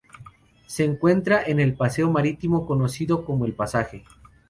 [0.65, 4.03] Se encuentra en el paseo Marítimo, conocido como el Pasaje.